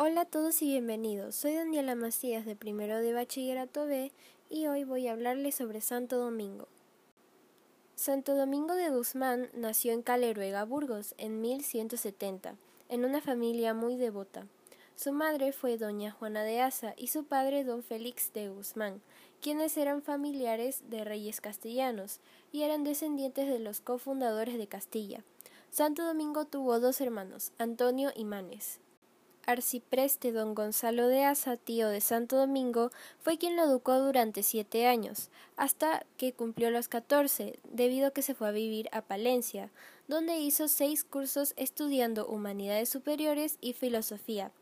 Hola 0.00 0.20
a 0.20 0.24
todos 0.26 0.62
y 0.62 0.66
bienvenidos. 0.66 1.34
Soy 1.34 1.54
Daniela 1.54 1.96
Macías 1.96 2.46
de 2.46 2.54
primero 2.54 3.00
de 3.00 3.12
Bachillerato 3.12 3.84
B 3.84 4.12
y 4.48 4.68
hoy 4.68 4.84
voy 4.84 5.08
a 5.08 5.12
hablarles 5.12 5.56
sobre 5.56 5.80
Santo 5.80 6.18
Domingo. 6.18 6.68
Santo 7.96 8.36
Domingo 8.36 8.76
de 8.76 8.90
Guzmán 8.90 9.48
nació 9.54 9.92
en 9.92 10.02
Caleruega, 10.02 10.64
Burgos, 10.64 11.16
en 11.18 11.40
1170, 11.40 12.54
en 12.88 13.04
una 13.04 13.20
familia 13.20 13.74
muy 13.74 13.96
devota. 13.96 14.46
Su 14.94 15.12
madre 15.12 15.50
fue 15.50 15.76
doña 15.78 16.12
Juana 16.12 16.44
de 16.44 16.60
Asa 16.60 16.94
y 16.96 17.08
su 17.08 17.24
padre 17.24 17.64
don 17.64 17.82
Félix 17.82 18.32
de 18.32 18.50
Guzmán, 18.50 19.02
quienes 19.40 19.76
eran 19.76 20.02
familiares 20.02 20.80
de 20.88 21.02
reyes 21.02 21.40
castellanos 21.40 22.20
y 22.52 22.62
eran 22.62 22.84
descendientes 22.84 23.48
de 23.48 23.58
los 23.58 23.80
cofundadores 23.80 24.58
de 24.58 24.68
Castilla. 24.68 25.24
Santo 25.72 26.04
Domingo 26.04 26.44
tuvo 26.44 26.78
dos 26.78 27.00
hermanos, 27.00 27.50
Antonio 27.58 28.12
y 28.14 28.24
Manes. 28.24 28.78
Arcipreste 29.48 30.30
don 30.30 30.54
Gonzalo 30.54 31.08
de 31.08 31.24
Asa, 31.24 31.56
tío 31.56 31.88
de 31.88 32.02
Santo 32.02 32.36
Domingo, 32.36 32.90
fue 33.18 33.38
quien 33.38 33.56
lo 33.56 33.62
educó 33.62 33.98
durante 33.98 34.42
siete 34.42 34.86
años, 34.86 35.30
hasta 35.56 36.04
que 36.18 36.34
cumplió 36.34 36.70
los 36.70 36.88
catorce, 36.88 37.58
debido 37.72 38.08
a 38.08 38.10
que 38.10 38.20
se 38.20 38.34
fue 38.34 38.48
a 38.48 38.50
vivir 38.52 38.90
a 38.92 39.00
Palencia, 39.00 39.70
donde 40.06 40.36
hizo 40.36 40.68
seis 40.68 41.02
cursos 41.02 41.54
estudiando 41.56 42.26
humanidades 42.26 42.90
superiores 42.90 43.56
y 43.62 43.72
filosofía, 43.72 44.52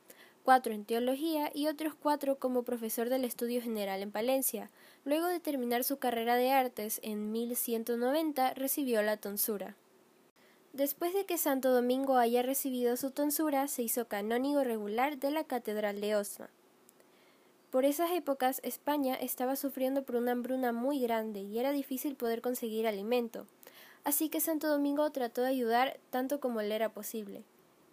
cuatro 0.44 0.72
en 0.72 0.84
teología 0.84 1.50
y 1.52 1.66
otros 1.66 1.94
cuatro 2.00 2.38
como 2.38 2.62
profesor 2.62 3.08
del 3.08 3.24
estudio 3.24 3.60
general 3.60 4.02
en 4.02 4.12
Palencia. 4.12 4.70
Luego 5.04 5.26
de 5.26 5.40
terminar 5.40 5.82
su 5.82 5.96
carrera 5.96 6.36
de 6.36 6.52
artes 6.52 7.00
en 7.02 7.32
1190 7.32 8.54
recibió 8.54 9.02
la 9.02 9.16
tonsura. 9.16 9.74
Después 10.76 11.14
de 11.14 11.24
que 11.24 11.38
Santo 11.38 11.72
Domingo 11.72 12.18
haya 12.18 12.42
recibido 12.42 12.98
su 12.98 13.10
tonsura, 13.10 13.66
se 13.66 13.82
hizo 13.82 14.08
canónigo 14.08 14.62
regular 14.62 15.16
de 15.16 15.30
la 15.30 15.42
Catedral 15.42 16.02
de 16.02 16.16
Osma. 16.16 16.50
Por 17.70 17.86
esas 17.86 18.10
épocas 18.10 18.60
España 18.62 19.14
estaba 19.14 19.56
sufriendo 19.56 20.02
por 20.02 20.16
una 20.16 20.32
hambruna 20.32 20.72
muy 20.72 21.00
grande 21.00 21.40
y 21.40 21.58
era 21.58 21.72
difícil 21.72 22.14
poder 22.14 22.42
conseguir 22.42 22.86
alimento, 22.86 23.46
así 24.04 24.28
que 24.28 24.38
Santo 24.38 24.68
Domingo 24.68 25.10
trató 25.12 25.40
de 25.40 25.48
ayudar 25.48 25.98
tanto 26.10 26.40
como 26.40 26.60
le 26.60 26.74
era 26.74 26.90
posible. 26.90 27.42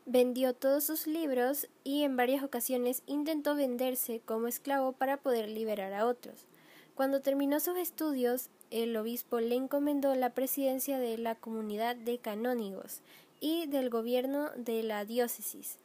Vendió 0.05 0.53
todos 0.53 0.83
sus 0.83 1.07
libros 1.07 1.69
y 1.85 2.03
en 2.03 2.17
varias 2.17 2.43
ocasiones 2.43 3.01
intentó 3.05 3.55
venderse 3.55 4.19
como 4.25 4.47
esclavo 4.47 4.91
para 4.91 5.15
poder 5.15 5.47
liberar 5.47 5.93
a 5.93 6.05
otros. 6.05 6.47
Cuando 6.95 7.21
terminó 7.21 7.59
sus 7.59 7.77
estudios, 7.77 8.49
el 8.69 8.95
obispo 8.95 9.39
le 9.39 9.55
encomendó 9.55 10.13
la 10.13 10.29
presidencia 10.29 10.99
de 10.99 11.17
la 11.17 11.35
comunidad 11.35 11.95
de 11.95 12.19
canónigos 12.19 13.01
y 13.39 13.65
del 13.65 13.89
gobierno 13.89 14.49
de 14.55 14.83
la 14.83 15.03
diócesis, 15.03 15.77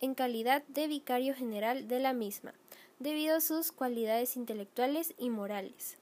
en 0.00 0.14
calidad 0.14 0.62
de 0.68 0.86
vicario 0.86 1.34
general 1.34 1.88
de 1.88 1.98
la 1.98 2.12
misma, 2.12 2.54
debido 3.00 3.36
a 3.36 3.40
sus 3.40 3.72
cualidades 3.72 4.36
intelectuales 4.36 5.14
y 5.18 5.30
morales. 5.30 5.96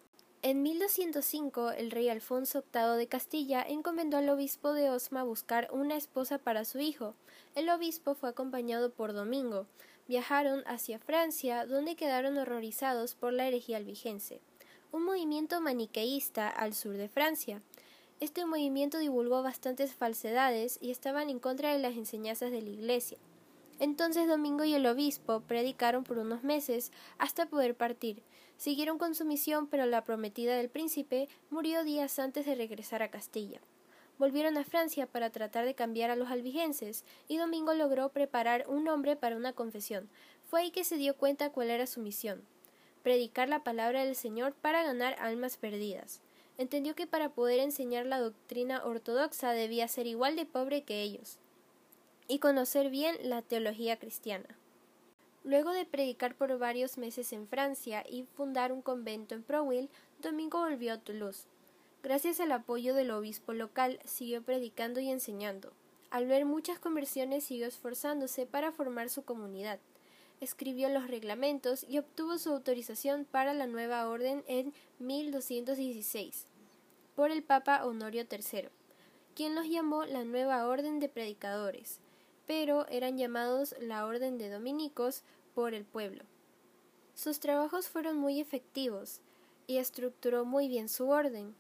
En 0.45 0.63
1205 0.63 1.71
el 1.71 1.91
rey 1.91 2.11
Alfonso 2.11 2.63
VIII 2.71 2.99
de 2.99 3.07
Castilla 3.07 3.65
encomendó 3.67 4.19
al 4.19 4.29
obispo 4.29 4.75
de 4.75 4.91
Osma 4.91 5.23
buscar 5.23 5.71
una 5.73 5.97
esposa 5.97 6.37
para 6.37 6.67
su 6.67 6.81
hijo. 6.81 7.15
El 7.55 7.71
obispo 7.71 8.15
fue 8.15 8.29
acompañado 8.29 8.91
por 8.91 9.15
Domingo. 9.15 9.67
Viajaron 10.07 10.63
hacia 10.67 10.99
Francia, 10.99 11.65
donde 11.65 11.97
quedaron 11.97 12.37
horrorizados 12.37 13.15
por 13.15 13.33
la 13.33 13.49
herejía 13.49 13.79
albigense 13.79 14.43
un 14.93 15.07
movimiento 15.07 15.61
maniqueísta 15.61 16.49
al 16.49 16.73
sur 16.73 16.97
de 16.97 17.09
Francia. 17.09 17.63
Este 18.21 18.47
movimiento 18.47 18.99
divulgó 18.99 19.43
bastantes 19.43 19.93
falsedades 19.93 20.79
y 20.81 20.93
estaban 20.93 21.31
en 21.31 21.41
contra 21.41 21.73
de 21.73 21.81
las 21.81 21.95
enseñanzas 21.95 22.53
de 22.53 22.63
la 22.63 22.71
Iglesia. 22.71 23.19
Entonces 23.81 24.29
Domingo 24.29 24.63
y 24.63 24.75
el 24.75 24.87
obispo 24.87 25.41
predicaron 25.41 26.05
por 26.05 26.19
unos 26.19 26.45
meses 26.45 26.93
hasta 27.19 27.47
poder 27.47 27.75
partir. 27.75 28.23
Siguieron 28.57 28.99
con 28.99 29.15
su 29.15 29.25
misión, 29.25 29.67
pero 29.67 29.87
la 29.87 30.05
prometida 30.05 30.57
del 30.57 30.69
príncipe 30.69 31.29
murió 31.51 31.85
días 31.85 32.19
antes 32.19 32.47
de 32.47 32.55
regresar 32.55 33.03
a 33.03 33.11
Castilla. 33.11 33.61
Volvieron 34.19 34.57
a 34.57 34.65
Francia 34.65 35.07
para 35.07 35.31
tratar 35.31 35.65
de 35.65 35.75
cambiar 35.75 36.11
a 36.11 36.17
los 36.17 36.31
albigenses, 36.31 37.05
y 37.29 37.37
Domingo 37.37 37.75
logró 37.75 38.11
preparar 38.11 38.65
un 38.69 38.89
hombre 38.89 39.17
para 39.17 39.37
una 39.37 39.53
confesión. 39.53 40.09
Fue 40.49 40.61
ahí 40.61 40.71
que 40.71 40.85
se 40.85 40.97
dio 40.97 41.17
cuenta 41.17 41.51
cuál 41.51 41.71
era 41.71 41.87
su 41.87 42.01
misión 42.01 42.47
predicar 43.05 43.51
la 43.51 43.63
palabra 43.63 44.03
del 44.03 44.17
Señor 44.17 44.55
para 44.55 44.83
ganar 44.83 45.15
almas 45.21 45.59
perdidas. 45.59 46.21
Entendió 46.57 46.97
que 46.97 47.07
para 47.07 47.29
poder 47.29 47.61
enseñar 47.61 48.07
la 48.07 48.19
doctrina 48.19 48.83
ortodoxa 48.85 49.53
debía 49.53 49.87
ser 49.89 50.07
igual 50.07 50.35
de 50.37 50.47
pobre 50.47 50.83
que 50.83 51.03
ellos 51.03 51.39
y 52.27 52.39
conocer 52.39 52.89
bien 52.89 53.17
la 53.23 53.43
teología 53.43 53.99
cristiana. 53.99 54.47
Luego 55.45 55.73
de 55.73 55.85
predicar 55.85 56.35
por 56.35 56.59
varios 56.59 56.99
meses 56.99 57.33
en 57.33 57.47
Francia 57.47 58.05
y 58.09 58.25
fundar 58.35 58.73
un 58.73 58.83
convento 58.83 59.35
en 59.35 59.43
Proville, 59.43 59.91
Domingo 60.21 60.59
volvió 60.59 60.95
a 60.95 60.99
Toulouse. 60.99 61.47
Gracias 62.03 62.41
al 62.41 62.53
apoyo 62.53 62.95
del 62.95 63.11
obispo 63.11 63.53
local, 63.53 64.01
siguió 64.05 64.43
predicando 64.43 65.01
y 65.01 65.11
enseñando. 65.11 65.73
Al 66.11 66.27
ver 66.27 66.45
muchas 66.45 66.79
conversiones, 66.79 67.45
siguió 67.45 67.67
esforzándose 67.67 68.47
para 68.47 68.73
formar 68.73 69.09
su 69.11 69.23
comunidad 69.23 69.79
escribió 70.41 70.89
los 70.89 71.09
reglamentos 71.09 71.85
y 71.89 71.99
obtuvo 71.99 72.39
su 72.39 72.51
autorización 72.51 73.25
para 73.25 73.55
la 73.55 73.67
nueva 73.67 74.09
orden 74.09 74.45
en 74.47 74.73
1216 74.99 76.47
por 77.17 77.31
el 77.31 77.43
Papa 77.43 77.85
Honorio 77.85 78.25
III, 78.31 78.69
quien 79.35 79.55
los 79.55 79.67
llamó 79.69 80.05
la 80.05 80.25
nueva 80.25 80.67
orden 80.67 81.01
de 81.01 81.09
predicadores, 81.09 82.01
pero 82.47 82.87
eran 82.89 83.17
llamados 83.19 83.75
la 83.81 84.07
orden 84.07 84.39
de 84.39 84.51
dominicos 84.51 85.23
por 85.55 85.75
el 85.75 85.85
pueblo. 85.85 86.25
Sus 87.15 87.41
trabajos 87.41 87.89
fueron 87.89 88.17
muy 88.17 88.41
efectivos 88.41 89.21
y 89.67 89.79
estructuró 89.79 90.45
muy 90.45 90.69
bien 90.69 90.89
su 90.89 91.09
orden. 91.09 91.55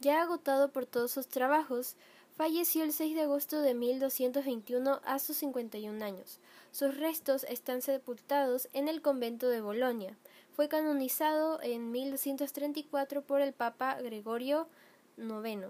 Ya 0.00 0.22
agotado 0.22 0.70
por 0.70 0.86
todos 0.86 1.10
sus 1.10 1.28
trabajos, 1.28 1.96
Falleció 2.36 2.82
el 2.82 2.92
6 2.92 3.14
de 3.14 3.22
agosto 3.22 3.60
de 3.60 3.74
1221 3.74 5.00
a 5.04 5.18
sus 5.20 5.36
51 5.36 6.04
años. 6.04 6.40
Sus 6.72 6.96
restos 6.96 7.44
están 7.44 7.80
sepultados 7.80 8.68
en 8.72 8.88
el 8.88 9.02
convento 9.02 9.48
de 9.48 9.60
Bolonia. 9.60 10.18
Fue 10.56 10.68
canonizado 10.68 11.62
en 11.62 11.92
1234 11.92 13.22
por 13.22 13.40
el 13.40 13.52
Papa 13.52 13.96
Gregorio 14.00 14.66
IX. 15.16 15.66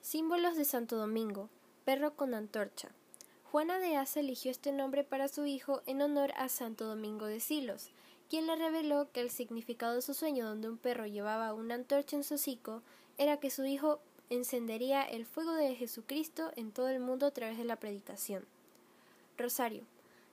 Símbolos 0.00 0.56
de 0.56 0.64
Santo 0.64 0.96
Domingo. 0.96 1.48
Perro 1.84 2.16
con 2.16 2.34
antorcha. 2.34 2.88
Juana 3.50 3.80
de 3.80 3.96
Asa 3.96 4.20
eligió 4.20 4.52
este 4.52 4.70
nombre 4.70 5.02
para 5.02 5.26
su 5.26 5.44
hijo 5.44 5.82
en 5.86 6.02
honor 6.02 6.30
a 6.36 6.48
Santo 6.48 6.84
Domingo 6.84 7.26
de 7.26 7.40
Silos, 7.40 7.90
quien 8.28 8.46
le 8.46 8.54
reveló 8.54 9.10
que 9.10 9.22
el 9.22 9.28
significado 9.28 9.96
de 9.96 10.02
su 10.02 10.14
sueño 10.14 10.46
donde 10.46 10.68
un 10.68 10.78
perro 10.78 11.04
llevaba 11.04 11.52
una 11.52 11.74
antorcha 11.74 12.14
en 12.14 12.22
su 12.22 12.34
hocico 12.34 12.80
era 13.18 13.38
que 13.38 13.50
su 13.50 13.64
hijo 13.64 13.98
encendería 14.28 15.02
el 15.02 15.26
fuego 15.26 15.54
de 15.54 15.74
Jesucristo 15.74 16.52
en 16.54 16.70
todo 16.70 16.90
el 16.90 17.00
mundo 17.00 17.26
a 17.26 17.32
través 17.32 17.58
de 17.58 17.64
la 17.64 17.74
predicación. 17.74 18.44
Rosario. 19.36 19.82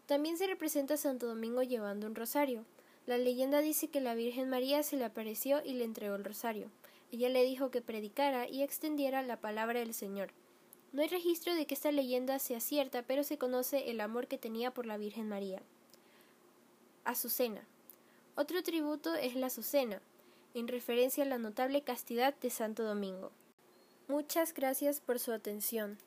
También 0.06 0.38
se 0.38 0.46
representa 0.46 0.94
a 0.94 0.98
Santo 0.98 1.26
Domingo 1.26 1.64
llevando 1.64 2.06
un 2.06 2.14
rosario. 2.14 2.66
La 3.08 3.18
leyenda 3.18 3.62
dice 3.62 3.88
que 3.88 4.00
la 4.00 4.14
Virgen 4.14 4.48
María 4.48 4.84
se 4.84 4.96
le 4.96 5.06
apareció 5.06 5.66
y 5.66 5.74
le 5.74 5.86
entregó 5.86 6.14
el 6.14 6.24
rosario. 6.24 6.70
Ella 7.12 7.30
le 7.30 7.44
dijo 7.46 7.72
que 7.72 7.82
predicara 7.82 8.48
y 8.48 8.62
extendiera 8.62 9.24
la 9.24 9.38
palabra 9.38 9.80
del 9.80 9.96
Señor. 9.96 10.30
No 10.92 11.02
hay 11.02 11.08
registro 11.08 11.54
de 11.54 11.66
que 11.66 11.74
esta 11.74 11.92
leyenda 11.92 12.40
sea 12.40 12.60
cierta, 12.60 13.04
pero 13.04 13.24
se 13.24 13.38
conoce 13.38 13.92
el 13.92 14.02
amor 14.02 14.28
que 14.28 14.38
tenía 14.38 14.74
por 14.74 14.86
la 14.86 14.98
Virgen 14.98 15.30
María. 15.30 15.62
Azucena. 17.06 17.62
Otro 18.36 18.62
tributo 18.64 19.16
es 19.16 19.36
la 19.36 19.48
Azucena, 19.48 20.02
en 20.54 20.68
referencia 20.68 21.24
a 21.24 21.28
la 21.28 21.38
notable 21.38 21.82
castidad 21.82 22.36
de 22.36 22.50
Santo 22.50 22.84
Domingo. 22.84 23.32
Muchas 24.10 24.54
gracias 24.54 25.00
por 25.00 25.20
su 25.20 25.32
atención. 25.32 25.96